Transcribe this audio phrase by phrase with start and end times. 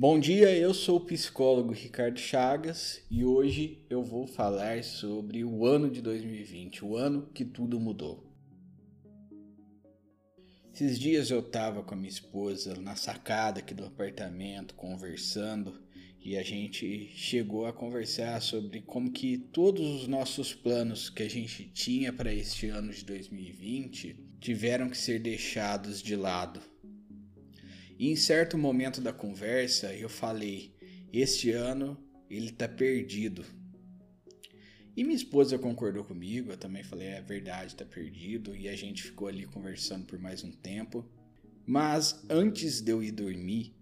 [0.00, 5.66] Bom dia, eu sou o psicólogo Ricardo Chagas e hoje eu vou falar sobre o
[5.66, 8.24] ano de 2020, o ano que tudo mudou.
[10.72, 15.82] Esses dias eu estava com a minha esposa na sacada aqui do apartamento conversando
[16.20, 21.28] e a gente chegou a conversar sobre como que todos os nossos planos que a
[21.28, 26.60] gente tinha para este ano de 2020 tiveram que ser deixados de lado
[27.98, 30.72] e em certo momento da conversa eu falei:
[31.12, 31.98] Este ano
[32.30, 33.44] ele tá perdido.
[34.96, 38.54] E minha esposa concordou comigo, eu também falei: É verdade, tá perdido.
[38.54, 41.04] E a gente ficou ali conversando por mais um tempo.
[41.66, 43.74] Mas antes de eu ir dormir,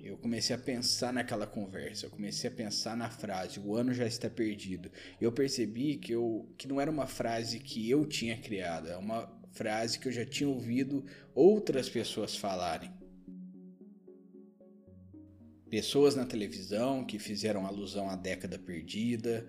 [0.00, 4.06] eu comecei a pensar naquela conversa, eu comecei a pensar na frase, o ano já
[4.06, 4.90] está perdido.
[5.20, 9.30] Eu percebi que, eu, que não era uma frase que eu tinha criado, é uma
[9.52, 12.90] frase que eu já tinha ouvido outras pessoas falarem
[15.70, 19.46] pessoas na televisão que fizeram alusão à década perdida,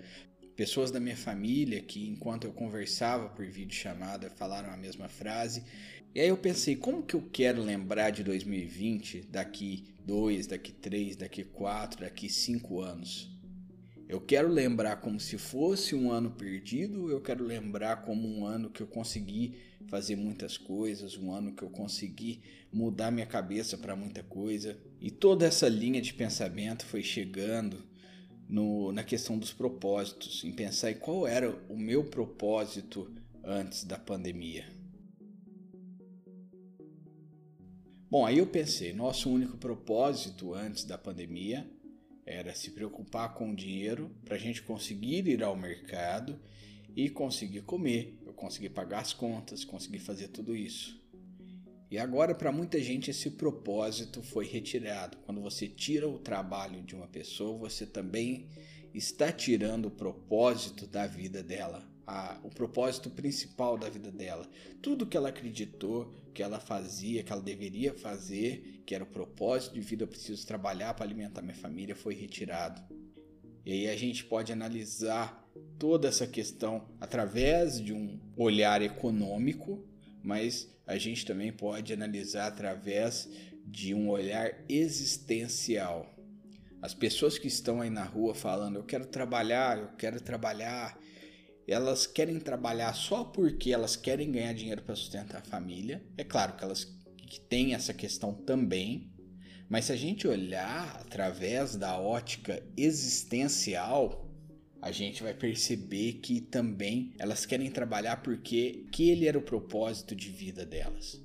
[0.56, 5.64] pessoas da minha família que, enquanto eu conversava por videochamada, falaram a mesma frase.
[6.16, 11.16] E aí eu pensei, como que eu quero lembrar de 2020 daqui dois, daqui três,
[11.16, 13.30] daqui quatro, daqui cinco anos?
[14.10, 18.70] Eu quero lembrar como se fosse um ano perdido, eu quero lembrar como um ano
[18.70, 19.54] que eu consegui
[19.88, 24.78] fazer muitas coisas, um ano que eu consegui mudar minha cabeça para muita coisa.
[25.00, 27.84] E toda essa linha de pensamento foi chegando
[28.48, 33.98] no, na questão dos propósitos, em pensar em qual era o meu propósito antes da
[33.98, 34.66] pandemia.
[38.10, 41.70] Bom, aí eu pensei, nosso único propósito antes da pandemia
[42.26, 46.40] era se preocupar com o dinheiro para a gente conseguir ir ao mercado
[46.98, 51.00] e conseguir comer, eu conseguir pagar as contas, conseguir fazer tudo isso.
[51.92, 55.16] E agora, para muita gente, esse propósito foi retirado.
[55.20, 58.50] Quando você tira o trabalho de uma pessoa, você também
[58.96, 64.50] está tirando o propósito da vida dela, a, o propósito principal da vida dela.
[64.82, 69.76] Tudo que ela acreditou que ela fazia, que ela deveria fazer, que era o propósito
[69.76, 72.82] de vida, eu preciso trabalhar para alimentar minha família, foi retirado.
[73.68, 75.46] E aí a gente pode analisar
[75.78, 79.86] toda essa questão através de um olhar econômico,
[80.24, 83.30] mas a gente também pode analisar através
[83.66, 86.16] de um olhar existencial.
[86.82, 90.98] As pessoas que estão aí na rua falando, eu quero trabalhar, eu quero trabalhar,
[91.68, 96.02] elas querem trabalhar só porque elas querem ganhar dinheiro para sustentar a família.
[96.18, 96.86] É claro que elas
[97.18, 99.12] que têm essa questão também,
[99.70, 104.28] mas se a gente olhar através da ótica existencial,
[104.82, 110.16] a gente vai perceber que também elas querem trabalhar porque que ele era o propósito
[110.16, 111.22] de vida delas.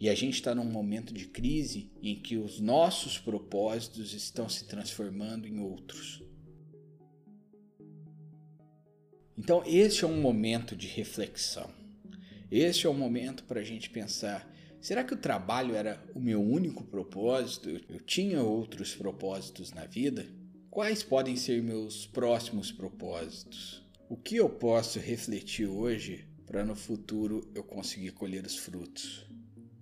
[0.00, 4.66] E a gente está num momento de crise em que os nossos propósitos estão se
[4.66, 6.22] transformando em outros.
[9.36, 11.70] Então, este é um momento de reflexão.
[12.50, 14.48] Este é o momento para a gente pensar:
[14.84, 17.70] será que o trabalho era o meu único propósito?
[17.88, 20.26] Eu tinha outros propósitos na vida?
[20.70, 23.82] Quais podem ser meus próximos propósitos?
[24.10, 29.26] O que eu posso refletir hoje para no futuro eu conseguir colher os frutos?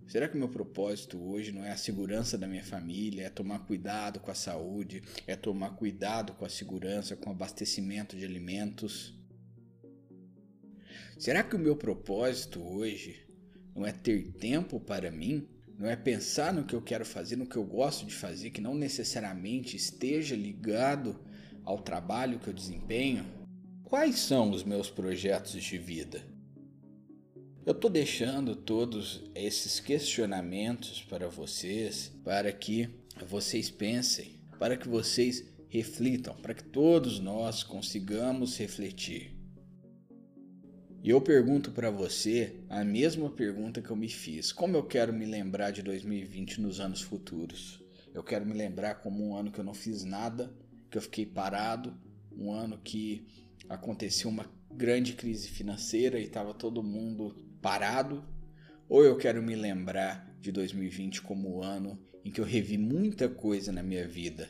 [0.07, 3.59] Será que o meu propósito hoje não é a segurança da minha família, é tomar
[3.67, 9.19] cuidado com a saúde, é tomar cuidado com a segurança, com o abastecimento de alimentos?
[11.19, 13.32] Será que o meu propósito hoje
[13.75, 15.47] não é ter tempo para mim?
[15.79, 18.61] Não é pensar no que eu quero fazer, no que eu gosto de fazer, que
[18.61, 21.19] não necessariamente esteja ligado
[21.65, 23.25] ao trabalho que eu desempenho?
[23.83, 26.23] Quais são os meus projetos de vida?
[27.65, 32.89] Eu estou deixando todos esses questionamentos para vocês, para que
[33.29, 39.42] vocês pensem, para que vocês reflitam, para que todos nós consigamos refletir.
[41.05, 45.13] E eu pergunto para você a mesma pergunta que eu me fiz: como eu quero
[45.13, 47.83] me lembrar de 2020 nos anos futuros?
[48.15, 50.55] Eu quero me lembrar como um ano que eu não fiz nada,
[50.89, 51.93] que eu fiquei parado,
[52.31, 53.27] um ano que
[53.69, 58.25] aconteceu uma grande crise financeira e estava todo mundo parado,
[58.89, 63.29] ou eu quero me lembrar de 2020 como o ano em que eu revi muita
[63.29, 64.49] coisa na minha vida,